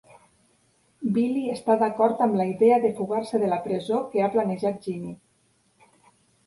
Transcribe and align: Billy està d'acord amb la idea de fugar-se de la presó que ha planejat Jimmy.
Billy 1.17 1.43
està 1.55 1.75
d'acord 1.83 2.23
amb 2.27 2.39
la 2.41 2.47
idea 2.55 2.81
de 2.87 2.93
fugar-se 3.01 3.43
de 3.45 3.53
la 3.55 3.63
presó 3.69 4.01
que 4.15 4.23
ha 4.29 4.35
planejat 4.39 4.83
Jimmy. 4.89 5.17